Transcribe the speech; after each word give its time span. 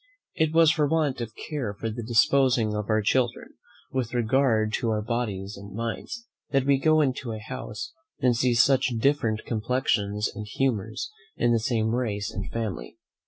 It 0.33 0.49
is 0.55 0.71
for 0.71 0.87
want 0.87 1.21
of 1.21 1.35
care 1.35 1.77
in 1.83 1.93
the 1.93 2.01
disposing 2.01 2.75
of 2.75 2.89
our 2.89 3.03
children, 3.03 3.49
with 3.91 4.15
regard 4.15 4.73
to 4.79 4.89
our 4.89 5.03
bodies 5.03 5.55
and 5.55 5.75
minds, 5.75 6.25
that 6.49 6.65
we 6.65 6.79
go 6.79 7.01
into 7.01 7.33
a 7.33 7.37
house 7.39 7.93
and 8.19 8.35
see 8.35 8.55
such 8.55 8.87
different 8.97 9.45
complexions 9.45 10.27
and 10.33 10.47
humours 10.47 11.11
in 11.35 11.51
the 11.53 11.59
same 11.59 11.93
race 11.93 12.31
and 12.33 12.49
family. 12.51 12.97